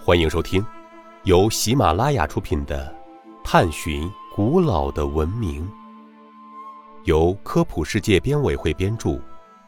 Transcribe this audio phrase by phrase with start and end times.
[0.00, 0.64] 欢迎收听
[1.24, 2.96] 由喜马拉雅出品的
[3.44, 5.68] 《探寻古老的文明》，
[7.04, 9.20] 由科普世界编委会编著，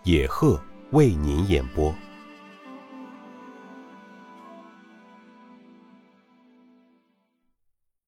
[0.04, 0.58] 野鹤
[0.92, 1.94] 为您演播。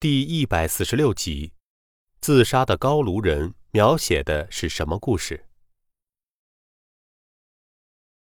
[0.01, 1.53] 第一百四十六集，
[2.21, 5.45] 自杀的高卢人描写的是什么故事？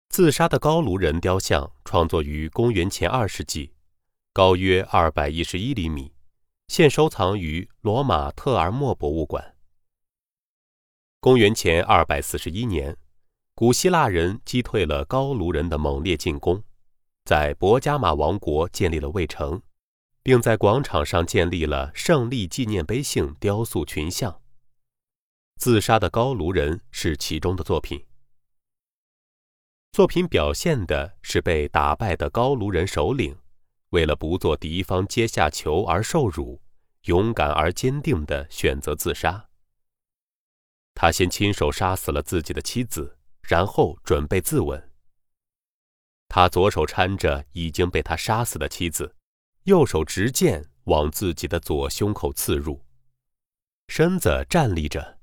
[0.09, 3.73] 自杀的高卢人雕像创作于公元前二世纪，
[4.37, 6.14] 高约二百一十一厘米，
[6.68, 9.55] 现收藏于罗马特尔莫博物馆。
[11.19, 12.96] 公元前二百四十一年，
[13.55, 16.63] 古希腊人击退了高卢人的猛烈进攻，
[17.25, 19.60] 在博加马王国建立了卫城，
[20.21, 24.39] 并在广场上建立了胜利纪念碑性雕塑群像。
[25.60, 28.05] 自杀的高卢人是其中的作品。
[29.93, 33.35] 作品表现的是被打败的高卢人首领，
[33.89, 36.61] 为了不做敌方阶下囚而受辱，
[37.03, 39.49] 勇敢而坚定地选择自杀。
[40.93, 44.83] 他先亲手杀死了自己的妻子，然后准备自刎。
[46.27, 49.15] 他左手搀着已经被他杀死的妻子，
[49.63, 52.83] 右手执剑往自己的左胸口刺入，
[53.88, 55.19] 身子站立着，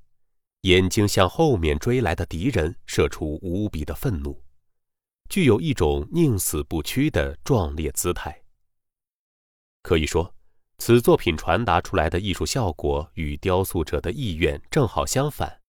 [0.61, 4.41] 眼睛向后面追来的敌人射出无比的愤怒。
[5.29, 8.44] 具有一种宁死不屈的壮烈姿态。
[9.85, 10.33] 可以说，
[10.79, 15.61] 此作品传达出来的艺术效果与雕塑者的意愿正好相反，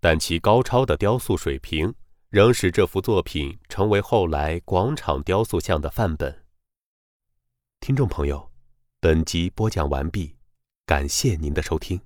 [0.00, 1.94] 但其高超的雕塑水平
[2.30, 6.44] 仍使这幅作品成为后来广场雕塑像的范本。
[7.78, 8.50] 听众朋友，
[8.98, 10.34] 本集播讲完毕，
[10.84, 12.00] 感谢您的收听。